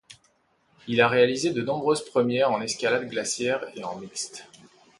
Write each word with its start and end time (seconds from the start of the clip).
Il 0.87 0.99
a 0.99 1.07
réalisé 1.07 1.51
de 1.53 1.61
nombreuses 1.61 2.03
premières 2.03 2.49
en 2.51 2.59
escalade 2.59 3.07
glaciaire 3.07 3.63
et 3.75 3.83
en 3.83 3.99
mixte. 3.99 4.47